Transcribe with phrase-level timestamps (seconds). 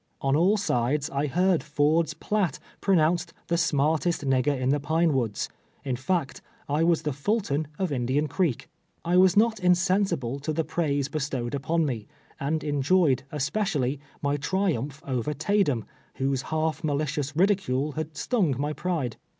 [0.19, 5.47] On all sides I heard Ford's Piatt pronounced the" smartest nigger in the Pine Woods"
[5.87, 8.67] •—in fact I was the Fulton of Indian Creek.
[9.05, 12.07] I was not insen sible to the praise bestowed upon me,
[12.39, 19.17] and enjoyed, especially, my triumph over Taydem, whose half malicious ridicule had stung my j^ride.